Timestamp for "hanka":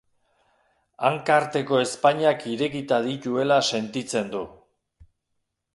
1.09-1.35